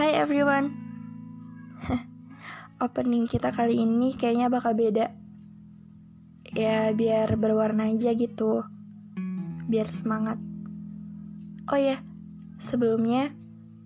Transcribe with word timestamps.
Hai 0.00 0.16
everyone. 0.16 0.72
Opening 2.88 3.28
kita 3.28 3.52
kali 3.52 3.84
ini 3.84 4.16
kayaknya 4.16 4.48
bakal 4.48 4.72
beda. 4.72 5.12
Ya 6.56 6.88
biar 6.96 7.36
berwarna 7.36 7.92
aja 7.92 8.16
gitu. 8.16 8.64
Biar 9.68 9.84
semangat. 9.92 10.40
Oh 11.68 11.76
ya, 11.76 12.00
sebelumnya 12.56 13.36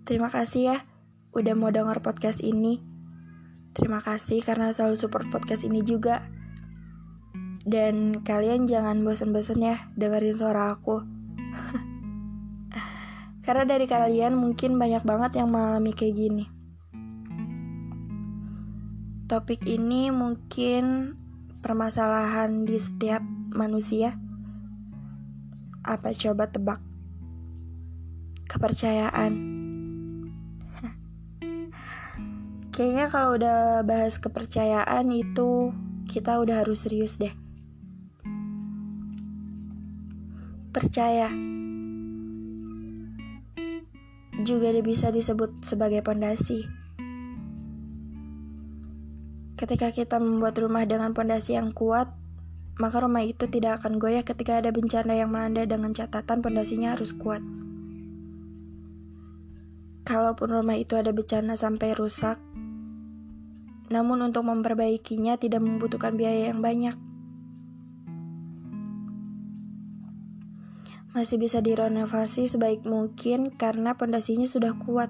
Terima 0.07 0.31
kasih 0.31 0.61
ya 0.63 0.77
Udah 1.35 1.51
mau 1.51 1.67
denger 1.75 1.99
podcast 1.99 2.39
ini. 2.39 2.79
Terima 3.75 3.99
kasih 3.99 4.39
karena 4.39 4.71
selalu 4.71 4.95
support 4.95 5.27
podcast 5.27 5.67
ini 5.67 5.83
juga. 5.83 6.23
Dan 7.67 8.23
kalian 8.23 8.71
jangan 8.71 9.03
bosan-bosan 9.03 9.59
ya 9.59 9.91
dengerin 9.99 10.31
suara 10.31 10.79
aku 10.79 11.03
karena 13.45 13.61
dari 13.61 13.85
kalian 13.85 14.33
mungkin 14.33 14.81
banyak 14.81 15.05
banget 15.05 15.37
yang 15.37 15.53
mengalami 15.53 15.93
kayak 15.93 16.17
gini. 16.17 16.45
Topik 19.29 19.61
ini 19.69 20.09
mungkin 20.09 21.13
permasalahan 21.61 22.65
di 22.65 22.81
setiap 22.81 23.21
manusia. 23.53 24.17
Apa 25.85 26.09
coba 26.17 26.49
tebak? 26.49 26.81
Kepercayaan. 28.49 29.33
Kayaknya 32.73 33.05
kalau 33.13 33.37
udah 33.37 33.85
bahas 33.85 34.17
kepercayaan 34.17 35.13
itu 35.13 35.69
kita 36.09 36.41
udah 36.41 36.65
harus 36.65 36.85
serius 36.85 37.21
deh. 37.21 37.33
Percaya 40.73 41.29
juga 44.45 44.69
bisa 44.85 45.09
disebut 45.09 45.65
sebagai 45.65 46.05
pondasi. 46.05 46.69
Ketika 49.57 49.89
kita 49.89 50.21
membuat 50.21 50.61
rumah 50.61 50.85
dengan 50.85 51.17
pondasi 51.17 51.57
yang 51.57 51.73
kuat, 51.73 52.13
maka 52.77 53.01
rumah 53.01 53.23
itu 53.23 53.47
tidak 53.49 53.81
akan 53.81 53.97
goyah 53.97 54.21
ketika 54.21 54.61
ada 54.61 54.69
bencana 54.69 55.17
yang 55.17 55.33
melanda 55.33 55.65
dengan 55.65 55.95
catatan 55.95 56.45
pondasinya 56.45 56.93
harus 56.93 57.15
kuat. 57.15 57.41
Kalaupun 60.05 60.53
rumah 60.53 60.77
itu 60.77 60.93
ada 60.93 61.09
bencana 61.09 61.57
sampai 61.57 61.97
rusak, 61.97 62.37
namun 63.89 64.21
untuk 64.21 64.45
memperbaikinya 64.45 65.39
tidak 65.41 65.65
membutuhkan 65.65 66.13
biaya 66.13 66.53
yang 66.53 66.61
banyak. 66.61 67.14
Masih 71.15 71.39
bisa 71.39 71.63
direnovasi 71.63 72.43
sebaik 72.43 72.83
mungkin 72.83 73.55
karena 73.55 73.95
pondasinya 73.95 74.43
sudah 74.43 74.75
kuat. 74.75 75.07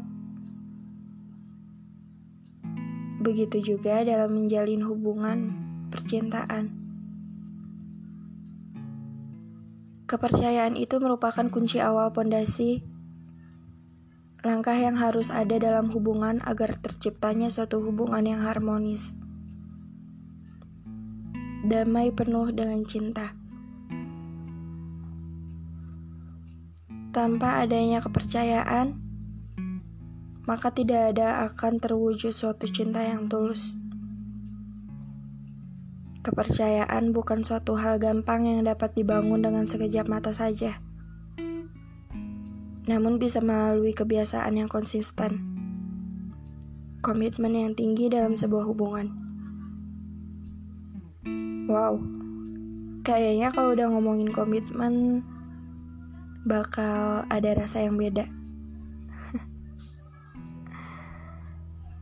Begitu 3.25 3.73
juga 3.73 4.05
dalam 4.05 4.37
menjalin 4.37 4.85
hubungan 4.85 5.39
percintaan. 5.89 6.69
Kepercayaan 10.05 10.77
itu 10.77 11.01
merupakan 11.01 11.49
kunci 11.49 11.81
awal 11.81 12.13
pondasi, 12.13 12.85
langkah 14.45 14.77
yang 14.77 15.01
harus 15.01 15.33
ada 15.33 15.57
dalam 15.57 15.89
hubungan 15.89 16.37
agar 16.45 16.77
terciptanya 16.77 17.49
suatu 17.49 17.81
hubungan 17.81 18.21
yang 18.21 18.45
harmonis, 18.45 19.17
damai 21.65 22.13
penuh 22.13 22.53
dengan 22.53 22.85
cinta. 22.85 23.44
Tanpa 27.15 27.63
adanya 27.63 28.03
kepercayaan, 28.03 28.99
maka 30.43 30.67
tidak 30.75 31.15
ada 31.15 31.47
akan 31.47 31.79
terwujud 31.79 32.35
suatu 32.35 32.67
cinta 32.67 33.07
yang 33.07 33.31
tulus. 33.31 33.79
Kepercayaan 36.27 37.15
bukan 37.15 37.39
suatu 37.39 37.79
hal 37.79 38.03
gampang 38.03 38.43
yang 38.43 38.67
dapat 38.67 38.99
dibangun 38.99 39.39
dengan 39.39 39.63
sekejap 39.63 40.11
mata 40.11 40.35
saja, 40.35 40.83
namun 42.83 43.15
bisa 43.15 43.39
melalui 43.39 43.95
kebiasaan 43.95 44.59
yang 44.59 44.67
konsisten, 44.67 45.39
komitmen 46.99 47.55
yang 47.55 47.71
tinggi 47.79 48.11
dalam 48.11 48.35
sebuah 48.35 48.67
hubungan. 48.67 49.07
Wow, 51.71 51.95
kayaknya 53.07 53.55
kalau 53.55 53.71
udah 53.71 53.87
ngomongin 53.87 54.35
komitmen, 54.35 55.23
bakal 56.45 57.25
ada 57.25 57.57
rasa 57.57 57.81
yang 57.81 57.97
beda. 57.97 58.29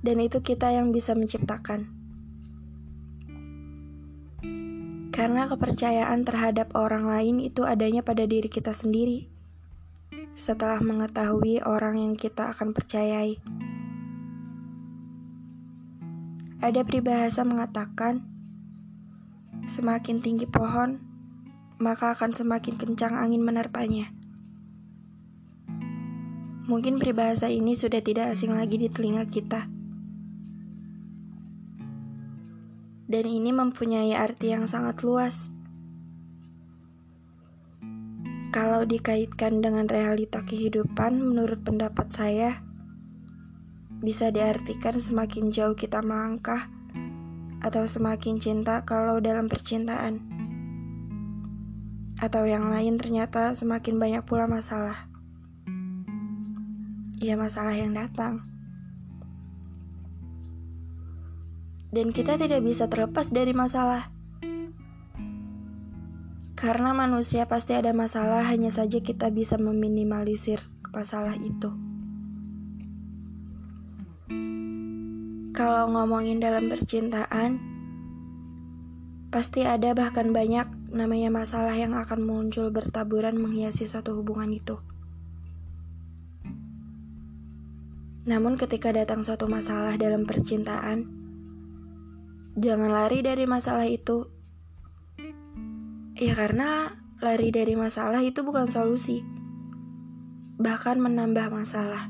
Dan 0.04 0.20
itu 0.20 0.44
kita 0.44 0.68
yang 0.68 0.92
bisa 0.92 1.16
menciptakan. 1.16 1.88
Karena 5.16 5.48
kepercayaan 5.48 6.28
terhadap 6.28 6.76
orang 6.76 7.08
lain 7.08 7.40
itu 7.40 7.64
adanya 7.64 8.04
pada 8.04 8.28
diri 8.28 8.52
kita 8.52 8.76
sendiri. 8.76 9.32
Setelah 10.36 10.84
mengetahui 10.84 11.64
orang 11.64 12.04
yang 12.04 12.14
kita 12.20 12.52
akan 12.52 12.76
percayai. 12.76 13.40
Ada 16.60 16.84
peribahasa 16.84 17.48
mengatakan, 17.48 18.28
semakin 19.64 20.20
tinggi 20.20 20.50
pohon, 20.52 21.00
maka 21.80 22.12
akan 22.12 22.36
semakin 22.36 22.76
kencang 22.76 23.16
angin 23.16 23.40
menerpanya. 23.40 24.23
Mungkin 26.64 26.96
peribahasa 26.96 27.52
ini 27.52 27.76
sudah 27.76 28.00
tidak 28.00 28.32
asing 28.32 28.56
lagi 28.56 28.80
di 28.80 28.88
telinga 28.88 29.28
kita. 29.28 29.68
Dan 33.04 33.26
ini 33.28 33.52
mempunyai 33.52 34.16
arti 34.16 34.56
yang 34.56 34.64
sangat 34.64 35.04
luas. 35.04 35.52
Kalau 38.56 38.88
dikaitkan 38.88 39.60
dengan 39.60 39.92
realita 39.92 40.48
kehidupan, 40.48 41.20
menurut 41.20 41.60
pendapat 41.68 42.08
saya, 42.16 42.64
bisa 44.00 44.32
diartikan 44.32 44.96
semakin 44.96 45.52
jauh 45.52 45.76
kita 45.76 46.00
melangkah 46.00 46.72
atau 47.60 47.84
semakin 47.84 48.40
cinta 48.40 48.88
kalau 48.88 49.20
dalam 49.20 49.52
percintaan. 49.52 50.24
Atau 52.24 52.48
yang 52.48 52.72
lain 52.72 52.96
ternyata 52.96 53.52
semakin 53.52 54.00
banyak 54.00 54.24
pula 54.24 54.48
masalah 54.48 55.12
ya 57.24 57.40
masalah 57.40 57.72
yang 57.72 57.96
datang. 57.96 58.44
Dan 61.94 62.12
kita 62.12 62.36
tidak 62.36 62.60
bisa 62.66 62.92
terlepas 62.92 63.32
dari 63.32 63.56
masalah. 63.56 64.12
Karena 66.60 66.92
manusia 66.96 67.48
pasti 67.48 67.76
ada 67.76 67.92
masalah, 67.92 68.44
hanya 68.48 68.72
saja 68.72 69.00
kita 69.04 69.32
bisa 69.32 69.60
meminimalisir 69.60 70.64
masalah 70.92 71.36
itu. 71.40 71.72
Kalau 75.54 75.86
ngomongin 75.92 76.42
dalam 76.42 76.66
percintaan, 76.66 77.62
pasti 79.30 79.68
ada 79.70 79.94
bahkan 79.94 80.34
banyak 80.34 80.66
namanya 80.90 81.30
masalah 81.30 81.78
yang 81.78 81.94
akan 81.94 82.26
muncul 82.26 82.74
bertaburan 82.74 83.38
menghiasi 83.38 83.86
suatu 83.86 84.18
hubungan 84.18 84.50
itu. 84.50 84.82
Namun 88.24 88.56
ketika 88.56 88.96
datang 88.96 89.20
suatu 89.20 89.52
masalah 89.52 90.00
dalam 90.00 90.24
percintaan, 90.24 91.12
jangan 92.56 92.88
lari 92.88 93.20
dari 93.20 93.44
masalah 93.44 93.84
itu. 93.84 94.32
Ya 96.16 96.32
karena 96.32 96.96
lari 97.20 97.52
dari 97.52 97.76
masalah 97.76 98.24
itu 98.24 98.40
bukan 98.48 98.72
solusi. 98.72 99.28
Bahkan 100.56 101.04
menambah 101.04 101.52
masalah. 101.52 102.08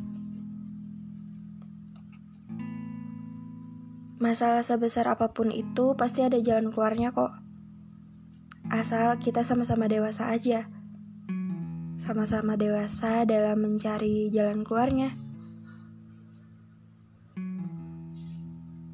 Masalah 4.21 4.61
sebesar 4.61 5.09
apa 5.09 5.33
pun 5.33 5.49
itu 5.49 5.97
pasti 5.97 6.21
ada 6.21 6.37
jalan 6.37 6.69
keluarnya 6.69 7.09
kok. 7.09 7.33
Asal 8.69 9.17
kita 9.17 9.41
sama-sama 9.41 9.89
dewasa 9.89 10.29
aja. 10.29 10.69
Sama-sama 11.97 12.53
dewasa 12.53 13.25
dalam 13.25 13.65
mencari 13.65 14.29
jalan 14.29 14.61
keluarnya. 14.61 15.22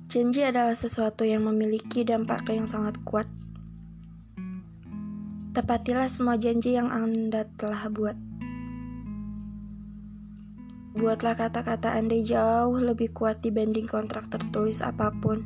Janji 0.09 0.41
adalah 0.41 0.73
sesuatu 0.73 1.21
yang 1.21 1.45
memiliki 1.45 2.01
dampak 2.01 2.50
yang 2.50 2.65
sangat 2.65 2.97
kuat. 3.06 3.29
Tepatilah 5.53 6.09
semua 6.09 6.33
janji 6.33 6.73
yang 6.73 6.89
Anda 6.89 7.45
telah 7.61 7.94
buat. 7.94 8.17
Buatlah 10.97 11.38
kata-kata 11.38 11.94
Anda 11.94 12.17
jauh 12.25 12.81
lebih 12.81 13.13
kuat 13.13 13.45
dibanding 13.45 13.85
kontrak 13.85 14.33
tertulis 14.33 14.81
apa 14.81 15.13
pun. 15.13 15.45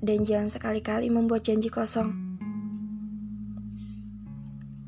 Dan 0.00 0.24
jangan 0.24 0.48
sekali-kali 0.48 1.12
membuat 1.12 1.44
janji 1.44 1.68
kosong. 1.68 2.40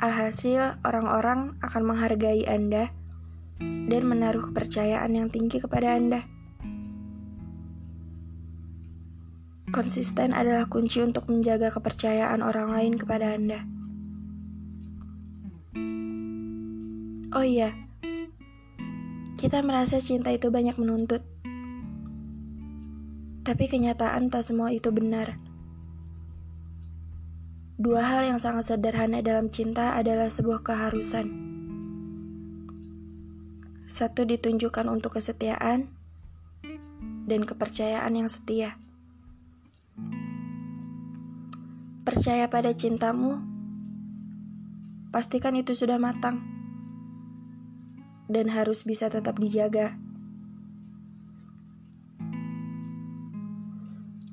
Alhasil, 0.00 0.81
orang-orang 0.88 1.60
akan 1.60 1.82
menghargai 1.84 2.49
Anda 2.49 2.96
dan 3.60 4.08
menaruh 4.08 4.49
kepercayaan 4.49 5.12
yang 5.12 5.28
tinggi 5.28 5.60
kepada 5.60 6.00
Anda. 6.00 6.25
Konsisten 9.73 10.37
adalah 10.37 10.69
kunci 10.69 11.01
untuk 11.01 11.33
menjaga 11.33 11.73
kepercayaan 11.73 12.45
orang 12.45 12.77
lain 12.77 12.93
kepada 13.01 13.33
Anda. 13.33 13.65
Oh 17.33 17.41
iya, 17.41 17.73
kita 19.41 19.65
merasa 19.65 19.97
cinta 19.97 20.29
itu 20.29 20.53
banyak 20.53 20.77
menuntut, 20.77 21.25
tapi 23.49 23.65
kenyataan 23.73 24.29
tak 24.29 24.45
semua 24.45 24.69
itu 24.77 24.93
benar. 24.93 25.41
Dua 27.81 28.05
hal 28.05 28.29
yang 28.29 28.37
sangat 28.37 28.77
sederhana 28.77 29.25
dalam 29.25 29.49
cinta 29.49 29.97
adalah 29.97 30.29
sebuah 30.29 30.61
keharusan. 30.61 31.33
Satu 33.89 34.29
ditunjukkan 34.29 34.85
untuk 34.93 35.17
kesetiaan 35.17 35.89
dan 37.25 37.41
kepercayaan 37.49 38.13
yang 38.13 38.29
setia. 38.29 38.77
Percaya 42.02 42.50
pada 42.50 42.75
cintamu, 42.75 43.38
pastikan 45.14 45.54
itu 45.54 45.70
sudah 45.70 46.02
matang 46.02 46.43
dan 48.26 48.50
harus 48.50 48.82
bisa 48.82 49.06
tetap 49.06 49.38
dijaga. 49.38 49.94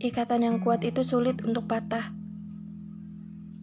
Ikatan 0.02 0.48
yang 0.48 0.58
kuat 0.66 0.82
itu 0.88 1.06
sulit 1.06 1.46
untuk 1.46 1.68
patah. 1.70 2.10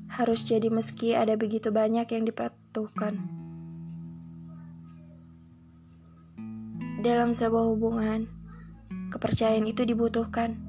Harus 0.07 0.47
jadi 0.47 0.69
meski 0.71 1.19
ada 1.19 1.35
begitu 1.35 1.75
banyak 1.75 2.07
yang 2.07 2.29
dipatuhkan. 2.29 3.27
Dalam 7.03 7.35
sebuah 7.35 7.75
hubungan, 7.75 8.31
kepercayaan 9.11 9.67
itu 9.67 9.83
dibutuhkan. 9.83 10.66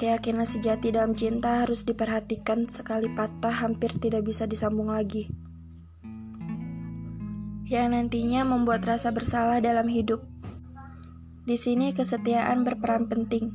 Keyakinan 0.00 0.48
sejati 0.48 0.96
dalam 0.96 1.12
cinta 1.12 1.60
harus 1.60 1.84
diperhatikan 1.84 2.72
sekali 2.72 3.12
patah 3.12 3.52
hampir 3.52 3.92
tidak 4.00 4.24
bisa 4.24 4.48
disambung 4.48 4.88
lagi. 4.88 5.28
Yang 7.68 7.86
nantinya 7.92 8.48
membuat 8.48 8.88
rasa 8.88 9.12
bersalah 9.12 9.60
dalam 9.60 9.92
hidup. 9.92 10.24
Di 11.44 11.60
sini 11.60 11.92
kesetiaan 11.92 12.64
berperan 12.64 13.12
penting. 13.12 13.52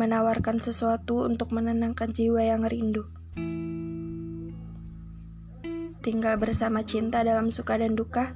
Menawarkan 0.00 0.64
sesuatu 0.64 1.28
untuk 1.28 1.52
menenangkan 1.52 2.08
jiwa 2.08 2.48
yang 2.48 2.64
rindu. 2.64 3.04
Tinggal 6.00 6.40
bersama 6.40 6.88
cinta 6.88 7.20
dalam 7.20 7.52
suka 7.52 7.76
dan 7.76 8.00
duka. 8.00 8.32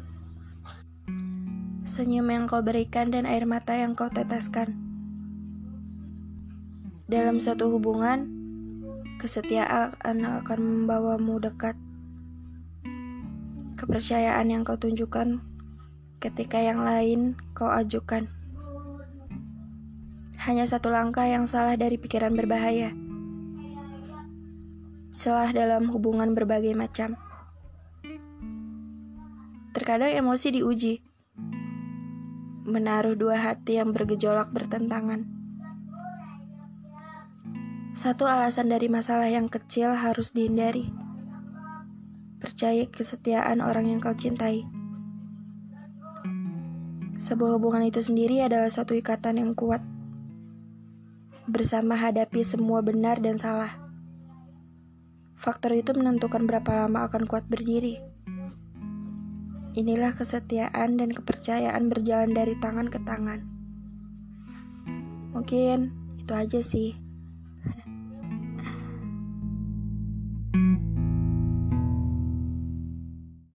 Senyum 1.88 2.29
yang 2.29 2.44
kau 2.44 2.61
berikan 2.61 3.08
dan 3.08 3.25
air 3.25 3.49
mata 3.49 3.72
yang 3.72 3.96
kau 3.96 4.12
teteskan 4.12 4.85
dalam 7.06 7.38
suatu 7.38 7.70
hubungan, 7.70 8.26
kesetiaan 9.23 10.26
akan 10.26 10.58
membawamu 10.58 11.38
dekat. 11.38 11.79
Kepercayaan 13.79 14.50
yang 14.50 14.67
kau 14.67 14.75
tunjukkan 14.75 15.38
ketika 16.19 16.58
yang 16.58 16.82
lain 16.82 17.38
kau 17.55 17.70
ajukan. 17.70 18.26
Hanya 20.43 20.67
satu 20.67 20.91
langkah 20.91 21.31
yang 21.31 21.47
salah 21.47 21.79
dari 21.79 21.94
pikiran 21.94 22.35
berbahaya. 22.35 22.91
Celah 25.14 25.55
dalam 25.55 25.87
hubungan 25.94 26.35
berbagai 26.35 26.75
macam. 26.75 27.14
Terkadang 29.70 30.11
emosi 30.11 30.58
diuji. 30.58 30.94
Menaruh 32.67 33.14
dua 33.14 33.38
hati 33.38 33.79
yang 33.79 33.94
bergejolak 33.94 34.50
bertentangan 34.50 35.35
satu 37.96 38.28
alasan 38.28 38.69
dari 38.69 38.93
masalah 38.93 39.25
yang 39.25 39.48
kecil 39.48 39.96
harus 39.96 40.37
dihindari. 40.37 40.93
Percaya 42.37 42.84
kesetiaan 42.93 43.64
orang 43.64 43.88
yang 43.88 44.04
kau 44.04 44.12
cintai. 44.12 44.69
Sebuah 47.16 47.56
hubungan 47.56 47.88
itu 47.88 48.04
sendiri 48.04 48.44
adalah 48.44 48.69
satu 48.69 48.93
ikatan 48.93 49.40
yang 49.40 49.56
kuat. 49.56 49.81
Bersama 51.48 51.96
hadapi 51.96 52.44
semua 52.44 52.84
benar 52.84 53.16
dan 53.25 53.40
salah. 53.40 53.81
Faktor 55.32 55.72
itu 55.81 55.96
menentukan 55.96 56.44
berapa 56.44 56.84
lama 56.84 57.08
akan 57.08 57.25
kuat 57.25 57.48
berdiri. 57.48 57.96
Inilah 59.72 60.12
kesetiaan 60.12 61.00
dan 61.00 61.16
kepercayaan 61.16 61.88
berjalan 61.88 62.37
dari 62.37 62.60
tangan 62.60 62.93
ke 62.93 63.00
tangan. 63.08 63.40
Mungkin 65.32 65.96
itu 66.20 66.32
aja 66.37 66.60
sih. 66.60 67.06